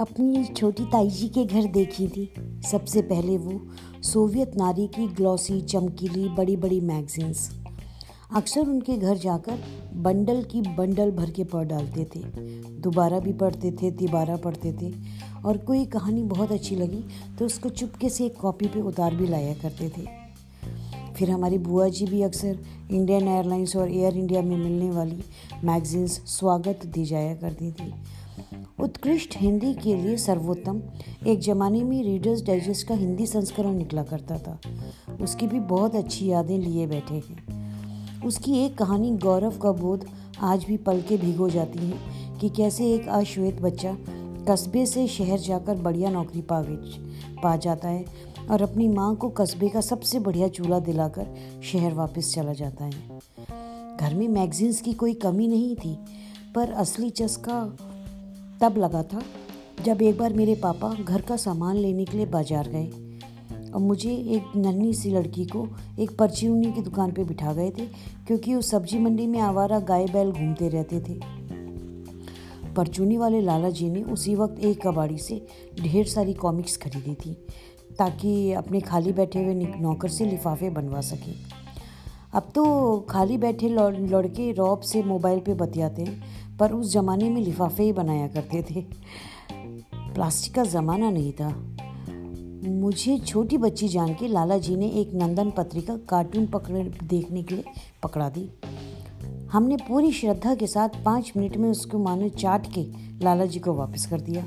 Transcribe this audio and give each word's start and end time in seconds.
अपनी 0.00 0.44
छोटी 0.46 0.84
ताई 0.84 1.10
जी 1.10 1.28
के 1.28 1.44
घर 1.44 1.64
देखी 1.64 2.06
थी। 2.08 2.28
सबसे 2.70 3.02
पहले 3.02 3.36
वो 3.38 3.60
सोवियत 4.02 4.56
नारी 4.56 4.86
की 4.86 5.06
ग्लॉसी, 5.06 5.60
चमकीली 5.60 6.28
बड़ी 6.28 6.56
बड़ी 6.56 6.80
मैगजीन्स 6.80 7.50
अक्सर 8.36 8.60
उनके 8.60 8.96
घर 8.96 9.16
जाकर 9.16 9.58
बंडल 9.94 10.42
की 10.42 10.60
बंडल 10.60 11.10
भर 11.10 11.30
के 11.30 11.44
पढ़ 11.44 11.64
डालते 11.64 12.04
थे। 12.04 12.20
दोबारा 12.80 13.18
भी 13.18 13.32
पढ़ते 13.32 13.70
थे, 13.72 13.90
तिबारा 13.90 14.36
पढ़ते 14.36 14.72
थे। 14.72 14.92
और 15.44 15.58
कोई 15.58 15.84
कहानी 15.84 16.22
बहुत 16.22 16.52
अच्छी 16.52 16.76
लगी 16.76 17.04
तो 17.38 17.46
उसको 17.46 17.68
चुपके 17.68 18.08
से 18.08 18.26
एक 18.26 18.36
कॉपी 18.36 18.66
पे 18.66 18.80
उतार 18.80 19.14
भी 19.14 19.26
लाया 19.26 19.54
करते 19.54 19.88
थे। 19.88 20.23
फिर 21.16 21.30
हमारी 21.30 21.58
बुआ 21.58 21.88
जी 21.88 22.06
भी 22.06 22.22
अक्सर 22.22 22.58
इंडियन 22.90 23.28
एयरलाइंस 23.28 23.76
और 23.76 23.90
एयर 23.90 24.16
इंडिया 24.16 24.42
में 24.42 24.56
मिलने 24.56 24.90
वाली 24.90 25.24
मैगजीन्स 25.64 26.12
स्वागत 26.12 26.86
दी 26.86 27.04
जाया 27.04 27.34
करती 27.34 27.72
थी। 27.72 27.94
उत्कृष्ट 28.80 29.34
हिंदी 29.36 29.74
के 29.74 29.94
लिए 29.94 30.16
सर्वोत्तम 30.16 30.82
एक 31.26 31.40
ज़माने 31.40 31.84
में 31.84 32.04
रीडर्स 32.04 32.42
डाइजेस्ट 32.42 32.88
का 32.88 32.94
हिंदी 32.94 33.26
संस्करण 33.26 33.72
निकला 33.72 34.02
करता 34.02 34.38
था। 34.38 34.60
उसकी 35.20 35.46
भी 35.46 35.60
बहुत 35.60 35.94
अच्छी 35.94 36.26
यादें 36.26 36.58
लिए 36.58 36.86
बैठे 36.86 37.14
हैं। 37.14 38.22
उसकी 38.22 38.58
एक 38.58 38.78
कहानी 38.78 39.10
गौरव 39.10 39.58
का 39.58 39.72
बोध 39.72 40.06
आज 40.40 40.64
भी 40.64 40.76
पल 40.76 41.00
के 41.00 41.16
भिगो 41.16 41.48
जाती 41.48 41.78
है 41.78 41.98
कि 42.40 42.48
कैसे 42.48 42.92
एक 42.92 43.08
अश्वेत 43.08 43.60
बच्चा 43.60 43.96
कस्बे 44.48 44.86
से 44.86 45.06
शहर 45.08 45.38
जाकर 45.38 45.74
बढ़िया 45.74 46.10
नौकरी 46.10 46.40
पा 46.40 46.64
पा 47.42 47.56
जाता 47.56 47.88
है। 47.88 48.04
और 48.50 48.62
अपनी 48.62 48.88
माँ 48.88 49.14
को 49.16 49.28
कस्बे 49.30 49.68
का 49.68 49.80
सबसे 49.80 50.18
बढ़िया 50.20 50.48
चूल्हा 50.48 50.78
दिलाकर 50.80 51.34
शहर 51.64 51.94
वापस 51.94 52.32
चला 52.34 52.52
जाता 52.52 52.84
है। 52.84 53.18
घर 53.96 54.14
में 54.14 54.26
मैगजीन्स 54.30 54.80
की 54.80 54.92
कोई 54.92 55.14
कमी 55.14 55.46
नहीं 55.48 55.74
थी, 55.76 55.96
पर 56.54 56.72
असली 56.72 57.10
चस्का 57.12 57.60
तब 58.60 58.78
लगा 58.78 59.02
था 59.04 59.22
जब 59.84 60.02
एक 60.02 60.18
बार 60.18 60.32
मेरे 60.32 60.54
पापा 60.54 60.94
घर 60.94 61.20
का 61.20 61.36
सामान 61.36 61.76
लेने 61.76 62.04
के 62.04 62.16
लिए 62.16 62.26
बाज़ार 62.26 62.68
गए 62.68 63.70
और 63.70 63.80
मुझे 63.80 64.10
एक 64.10 64.52
नन्ही 64.56 64.92
सी 64.94 65.10
लड़की 65.10 65.44
को 65.46 65.66
एक 65.98 66.16
परचूनी 66.18 66.72
की 66.72 66.82
दुकान 66.82 67.12
पर 67.12 67.24
बिठा 67.24 67.52
गए 67.52 67.70
थे, 67.70 67.86
क्योंकि 68.26 68.54
उस 68.54 68.70
सब्ज़ी 68.70 68.98
मंडी 68.98 69.26
में 69.26 69.38
आवारा 69.40 69.78
गाय 69.82 70.06
बैल 70.06 70.30
घूमते 70.32 70.68
रहते 70.68 71.00
थे। 71.00 71.18
परचूनी 72.74 73.16
वाले 73.16 73.40
लाला 73.40 73.70
जी 73.70 73.88
ने 73.90 74.02
उसी 74.02 74.34
वक्त 74.34 74.58
एक 74.60 74.80
कबाड़ी 74.86 75.18
से 75.18 75.40
ढेर 75.80 76.06
सारी 76.06 76.32
कॉमिक्स 76.34 76.76
खरीदी 76.76 77.14
थी। 77.14 77.36
ताकि 77.98 78.52
अपने 78.52 78.80
खाली 78.80 79.12
बैठे 79.12 79.44
हुए 79.44 79.54
नौकर 79.80 80.08
से 80.08 80.24
लिफाफे 80.24 80.70
बनवा 80.70 81.00
सकें। 81.00 81.34
अब 82.34 82.48
तो 82.54 82.98
खाली 83.00 83.38
बैठे 83.38 83.68
लड़के 83.68 84.52
रॉब 84.52 84.80
से 84.80 85.02
मोबाइल 85.02 85.40
पे 85.40 85.54
बतियाते 85.54 86.02
हैं, 86.02 86.56
पर 86.58 86.72
उस 86.72 86.92
ज़माने 86.92 87.30
में 87.30 87.40
लिफाफे 87.42 87.82
ही 87.82 87.92
बनाया 87.92 88.26
करते 88.28 88.62
थे। 88.70 88.84
प्लास्टिक 90.14 90.54
का 90.54 90.64
ज़माना 90.64 91.10
नहीं 91.10 91.32
था। 91.32 91.48
मुझे 92.70 93.18
छोटी 93.18 93.58
बच्ची 93.58 93.88
जान 93.88 94.14
के 94.14 94.28
लाला 94.28 94.58
जी 94.58 94.76
ने 94.76 94.88
एक 94.90 95.14
नंदन 95.14 95.50
पत्रिका 95.50 95.96
कार्टून 95.96 96.46
पकड़ 96.46 97.04
देखने 97.04 97.42
के 97.42 97.54
लिए 97.54 97.64
पकड़ा 98.02 98.28
दी। 98.28 98.48
हमने 99.52 99.76
पूरी 99.76 100.12
श्रद्धा 100.12 100.54
के 100.54 100.66
साथ 100.66 100.88
पाँच 101.04 101.32
मिनट 101.36 101.56
में 101.56 101.68
उसको 101.70 101.98
मानो 101.98 102.28
चाट 102.28 102.66
के 102.74 102.82
लाला 103.24 103.44
जी 103.44 103.58
को 103.58 103.74
वापस 103.74 104.06
कर 104.06 104.20
दिया। 104.20 104.44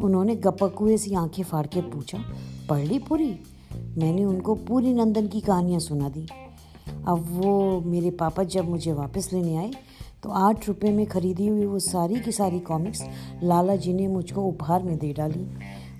उन्होंने 0.00 0.36
गपकुए 0.36 0.96
सी 0.96 1.14
आँखें 1.14 1.42
फाड़ 1.42 1.66
के 1.66 1.80
पूछा, 1.80 2.18
पढ़ 2.68 2.84
ली 2.84 2.98
पूरी? 2.98 3.38
मैंने 3.98 4.24
उनको 4.24 4.54
पूरी 4.54 4.92
नंदन 4.92 5.26
की 5.26 5.40
कहानियाँ 5.40 5.80
सुना 5.80 6.08
दी। 6.08 6.26
अब 7.08 7.24
वो 7.30 7.80
मेरे 7.80 8.10
पापा 8.10 8.42
जब 8.44 8.68
मुझे 8.68 8.92
वापस 8.92 9.32
लेने 9.32 9.56
आए 9.56 9.70
तो 10.22 10.30
आठ 10.30 10.68
रुपये 10.68 10.92
में 10.92 11.06
ख़रीदी 11.06 11.46
हुई 11.46 11.64
वो 11.64 11.78
सारी 11.78 12.20
की 12.20 12.32
सारी 12.32 12.60
कॉमिक्स 12.60 13.02
लाला 13.42 13.76
जी 13.76 13.92
ने 13.92 14.06
मुझको 14.08 14.42
उपहार 14.42 14.82
में 14.82 14.98
दे 14.98 15.12
डाली। 15.12 15.46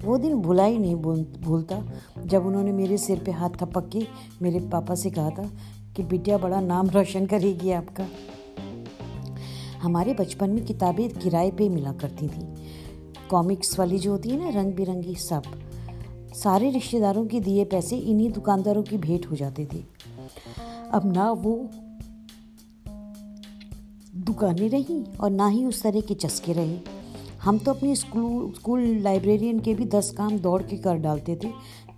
वो 0.04 0.18
दिन 0.18 0.34
भुला 0.34 0.64
ही 0.64 0.78
नहीं 0.78 0.94
भूलता। 1.42 1.82
जब 2.26 2.46
उन्होंने 2.46 2.72
मेरे 2.72 2.96
सिर 2.96 3.18
पे 3.18 3.30
हाथ 3.30 3.50
थपक 3.50 3.88
के 3.88 4.06
मेरे 4.42 4.60
पापा 4.60 4.94
से 4.94 5.10
कहा 5.10 5.30
था 5.30 5.50
कि, 5.96 6.02
बिटिया, 6.02 6.38
बड़ा 6.38 6.60
नाम 6.60 6.88
रोशन 6.88 7.26
करेगी 7.26 7.70
आपका। 7.70 8.06
हमारे 9.82 10.14
बचपन 10.14 10.50
में 10.50 10.64
किताबें 10.64 11.08
किराए 11.10 11.50
पे 11.50 11.68
मिला 11.68 11.92
करती 11.92 12.28
थी। 12.28 12.46
कॉमिक्स 13.30 13.78
वाली 13.78 13.98
जो 13.98 14.10
होती 14.10 14.28
है 14.28 14.38
ना 14.38 14.58
रंग 14.60 14.74
बिरंगी 14.74 15.14
सब, 15.20 15.42
सारे 16.34 16.70
रिश्तेदारों 16.70 17.26
के 17.26 17.40
दिए 17.40 17.64
पैसे 17.66 17.96
इन्हीं 17.96 18.30
दुकानदारों 18.32 18.82
की 18.82 18.96
भेंट 18.98 19.26
हो 19.26 19.36
जाते 19.36 19.66
थे। 19.72 19.82
अब 20.92 21.12
ना 21.12 21.30
वो 21.32 21.54
दुकानें 24.26 24.68
रहीं 24.68 25.02
और 25.14 25.30
ना 25.30 25.48
ही 25.48 25.64
उस 25.64 25.82
तरह 25.82 26.00
के 26.00 26.14
चस्के 26.16 26.52
रहे। 26.52 26.78
हम 27.42 27.58
तो 27.58 27.72
अपनी 27.72 27.94
स्कूल 27.96 28.52
स्कूल 28.54 28.80
लाइब्रेरियन 29.02 29.58
के 29.60 29.74
भी 29.74 29.84
दस 29.86 30.10
काम 30.10 30.38
दौड़ 30.38 30.62
के 30.62 30.76
कर 30.76 30.96
डालते 30.98 31.36
थे, 31.36 31.48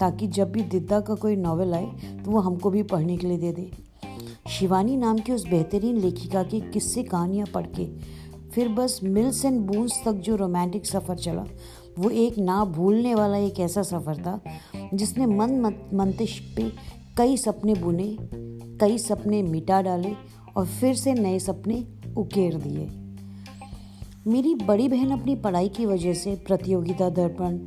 ताकि 0.00 0.26
जब 0.28 0.52
भी 0.52 0.62
दिद्दा 0.64 1.00
का 1.00 1.14
कोई 1.14 1.36
नावल 1.36 1.74
आए 1.74 1.86
तो 2.24 2.30
वो 2.30 2.40
हमको 2.40 2.70
भी 2.70 2.82
पढ़ने 2.84 3.16
के 3.16 3.26
लिए 3.26 3.38
दे 3.38 3.52
दे। 3.52 3.70
शिवानी 4.50 4.96
नाम 4.96 5.18
की 5.18 5.32
उस 5.32 5.46
बेहतरीन 5.48 5.96
लेखिका 5.96 6.42
की 6.42 6.60
किस्से 6.72 7.02
कहानियाँ 7.02 7.46
पढ़ 7.46 7.66
के 7.76 7.84
फिर 8.54 8.68
बस 8.68 8.98
मिल्स 9.02 9.44
एंड 9.44 9.60
बूंस 9.60 10.00
तक 10.04 10.12
जो 10.12 10.36
रोमांटिक 10.36 10.86
सफ़र 10.86 11.16
चला, 11.16 11.44
वो 11.98 12.10
एक 12.10 12.38
ना 12.38 12.64
भूलने 12.64 13.14
वाला 13.14 13.36
एक 13.36 13.60
ऐसा 13.60 13.82
सफ़र 13.82 14.16
था, 14.16 14.40
जिसने 14.94 15.26
मन 15.26 15.74
मंतिश 15.94 16.38
पे 16.56 16.70
कई 17.18 17.36
सपने 17.36 17.74
बुने, 17.74 18.16
कई 18.80 18.98
सपने 18.98 19.42
मिटा 19.42 19.80
डाले 19.82 20.12
और 20.56 20.66
फिर 20.66 20.94
से 20.94 21.14
नए 21.14 21.38
सपने 21.38 21.84
उकेर 22.18 22.54
दिए। 22.54 22.88
मेरी 24.26 24.54
बड़ी 24.54 24.88
बहन 24.88 25.10
अपनी 25.10 25.34
पढ़ाई 25.36 25.68
की 25.68 25.86
वजह 25.86 26.14
से 26.14 26.34
प्रतियोगिता 26.46 27.08
दर्पण, 27.10 27.58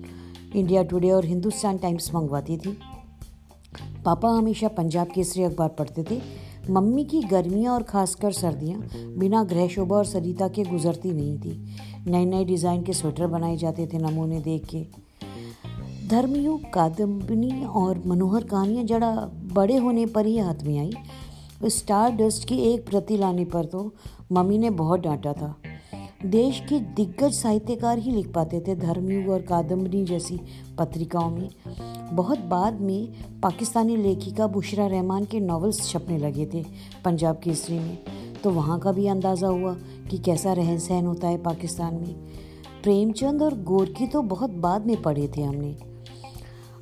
इंडिया 0.56 0.84
टुडे 0.84 1.12
और 1.12 1.26
हिंदुस्तान 1.26 1.78
टाइम्स 1.78 2.14
मंगवाती 2.16 2.58
थी। 2.58 2.78
पापा 4.06 4.30
हमेशा 4.30 4.68
पंजाब 4.68 5.08
केसरी 5.08 5.44
अखबार 5.44 5.70
पढ़ते 5.70 6.04
थे 6.04 6.22
मम्मी 6.70 7.04
की 7.04 7.22
गर्मियाँ 7.22 7.74
और 7.74 7.84
ख़ासकर 7.84 8.32
सर्दियाँ 8.32 8.80
बिना 9.18 9.44
गृह 9.44 9.68
शोभा 9.68 9.96
और 9.96 10.06
सरिता 10.06 10.48
के 10.48 10.64
गुजरती 10.64 11.12
नहीं 11.12 11.38
थी। 11.40 11.76
नए 12.08 12.26
नए 12.26 12.46
डिज़ाइन 12.46 12.84
के 12.84 12.94
स्वेटर 12.94 13.28
बनाए 13.28 13.58
जाते 13.58 13.88
थे 13.88 13.98
नमूने 13.98 14.40
देख 14.40 14.66
के। 14.66 14.86
धर्मियों, 16.08 16.58
कादम्बिनी 16.74 17.64
और 17.66 18.02
मनोहर 18.06 18.44
कहानियाँ 18.44 18.84
जड़ा 18.84 19.12
बड़े 19.54 19.78
होने 19.78 20.06
पर 20.06 20.26
ही 20.26 20.38
हाथ 20.38 20.64
में 20.64 20.78
आई। 20.80 21.70
स्टार 21.70 22.12
डस्ट 22.12 22.48
की 22.48 22.58
एक 22.64 22.90
प्रति 22.90 23.18
लाने 23.18 23.46
पर 23.46 23.66
तो 23.66 23.92
मम्मी 24.32 24.58
ने 24.58 24.70
बहुत 24.72 25.00
डांटा 25.00 25.34
था। 25.34 25.56
देश 26.26 26.60
के 26.60 26.80
दिग्गज 26.96 27.34
साहित्यकार 27.34 28.00
ही 28.00 28.12
लिख 28.12 28.28
पाते 28.34 28.60
थे 28.60 28.76
धर्मयुग 28.76 29.30
और 29.30 29.42
कादम्बरी 29.42 30.04
जैसी 30.06 30.40
पत्रिकाओं 30.78 31.30
में। 31.30 31.50
बहुत 32.12 32.40
बाद 32.40 32.80
में 32.82 33.40
पाकिस्तानी 33.42 33.96
लेखिका 33.98 34.48
बुशरा 34.48 34.86
रहमान 34.88 35.26
के 35.26 35.40
नॉवेल्स 35.40 35.90
छपने 35.90 36.18
लगे 36.18 36.46
थे 36.46 36.64
पंजाब 37.06 37.40
केसरी 37.44 37.80
में। 37.80 37.98
तो 38.44 38.52
वहाँ 38.52 38.80
का 38.80 38.92
भी 38.92 39.08
अंदाज़ा 39.08 39.48
हुआ 39.48 39.74
कि 40.12 40.18
कैसा 40.18 40.54
रहन 40.54 40.78
सहन 40.80 41.06
होता 41.06 41.28
है 41.28 41.38
पाकिस्तान 41.38 41.96
में। 41.96 42.14
प्रेमचंद 42.84 43.42
और 43.42 43.58
गोरकी 43.64 44.08
तो 44.08 44.22
बहुत 44.22 44.50
बाद 44.50 44.86
में 44.86 45.02
पढ़े 45.02 45.28
थे 45.38 45.42
हमने। 45.42 45.76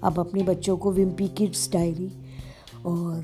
अब 0.04 0.20
अपने 0.20 0.44
बच्चों 0.44 0.78
को 0.78 0.92
विम्पी 0.92 1.28
किड्स 1.28 1.72
डायरी 1.72 2.12
और, 2.86 3.24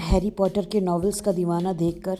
हैरी 0.00 0.30
पॉटर 0.30 0.64
के 0.64 0.80
नॉवेल्स 0.80 1.20
का 1.20 1.32
दीवाना 1.32 1.72
देखकर 1.72 2.18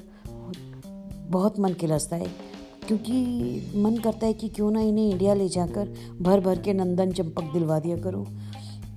बहुत 1.31 1.61
मन 1.61 1.75
खिलसता 1.75 2.17
है। 2.17 2.50
क्योंकि 2.91 3.73
मन 3.77 3.97
करता 3.97 4.27
है 4.27 4.33
कि 4.33 4.49
क्यों 4.49 4.71
ना 4.71 4.81
इन्हें 4.81 5.11
इंडिया 5.11 5.35
ले 5.35 5.49
जाकर 5.49 5.95
भर 6.21 6.41
भर 6.41 6.59
के 6.59 6.73
नंदन 6.73 7.13
चंपक 7.13 7.43
दिलवा 7.43 7.79
दिया 7.79 7.97
करो। 7.97 8.27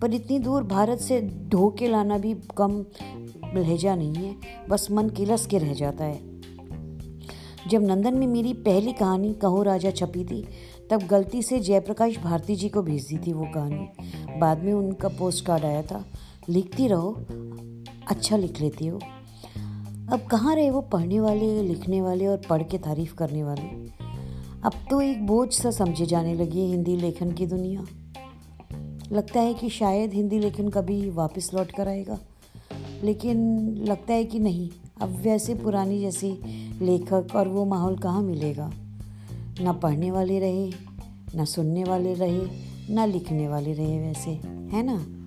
पर 0.01 0.13
इतनी 0.13 0.39
दूर 0.39 0.63
भारत 0.63 0.99
से 0.99 1.21
ढो 1.47 1.69
के 1.69 1.87
लाना 1.87 2.17
भी 2.17 2.33
कम 2.57 2.85
लहजा 3.55 3.95
नहीं 3.95 4.13
है, 4.13 4.35
बस 4.69 4.87
मन 4.91 5.09
किलस 5.09 5.45
के 5.45 5.57
रह 5.57 5.73
जाता 5.73 6.03
है। 6.03 6.19
जब 7.69 7.83
नंदन 7.83 8.13
में 8.13 8.27
मेरी 8.27 8.53
पहली 8.53 8.93
कहानी, 8.93 9.33
कहो 9.33 9.63
राजा 9.63 9.91
छपी 9.91 10.25
थी, 10.25 10.47
तब 10.89 11.03
गलती 11.03 11.41
से 11.41 11.59
जयप्रकाश 11.59 12.17
भारती 12.17 12.55
जी 12.55 12.69
को 12.69 12.81
भेज 12.81 13.07
दी 13.07 13.17
थी 13.17 13.33
वो 13.33 13.45
कहानी। 13.55 13.87
बाद 14.39 14.63
में 14.63 14.73
उनका 14.73 15.07
पोस्ट 15.07 15.45
कार्ड 15.45 15.65
आया 15.65 15.81
था, 15.81 16.05
लिखती 16.49 16.87
रहो 16.87 17.11
अच्छा 18.09 18.37
लिख 18.37 18.61
लेती 18.61 18.87
हो। 18.87 18.99
अब 20.09 20.27
कहाँ 20.31 20.55
रहे 20.55 20.69
वो 20.69 20.81
पढ़ने 20.81 21.19
वाले, 21.19 21.63
लिखने 21.63 22.01
वाले 22.01 22.27
और 22.27 22.41
पढ़ 22.49 22.63
के 22.63 22.77
तारीफ़ 22.77 23.15
करने 23.15 23.43
वाले? 23.43 23.89
अब 24.63 24.71
तो 24.89 25.01
एक 25.01 25.27
बोझ 25.27 25.53
सा 25.53 25.71
समझे 25.71 26.05
जाने 26.05 26.35
लगी 26.35 26.61
है 26.61 26.67
हिंदी 26.67 26.95
लेखन 26.95 27.31
की 27.31 27.45
दुनिया। 27.45 27.85
लगता 29.11 29.39
है 29.39 29.53
कि 29.53 29.69
शायद 29.69 30.13
हिंदी 30.13 30.39
लेखन 30.39 30.69
कभी 30.69 31.09
वापस 31.09 31.51
लौट 31.53 31.71
कर 31.71 31.87
आएगा। 31.87 32.19
लेकिन 33.03 33.69
लगता 33.75 34.13
है 34.13 34.23
कि 34.23 34.39
नहीं, 34.39 34.69
अब 35.01 35.09
वैसे 35.09 35.55
पुरानी 35.55 35.99
जैसी 35.99 36.31
लेखक 36.85 37.27
और 37.35 37.47
वो 37.47 37.65
माहौल 37.65 37.97
कहाँ 37.97 38.21
मिलेगा? 38.21 38.71
ना 39.61 39.73
पढ़ने 39.73 40.11
वाले 40.11 40.39
रहे, 40.39 40.71
ना 41.35 41.45
सुनने 41.45 41.83
वाले 41.83 42.13
रहे, 42.13 42.41
ना 42.89 43.05
लिखने 43.05 43.47
वाले 43.47 43.73
रहे 43.73 43.99
वैसे, 43.99 44.31
है 44.47 44.83
ना? 44.83 45.22